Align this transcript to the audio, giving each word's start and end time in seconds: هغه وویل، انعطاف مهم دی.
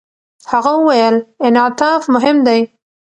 هغه 0.51 0.71
وویل، 0.77 1.15
انعطاف 1.47 2.01
مهم 2.13 2.37
دی. 2.47 2.61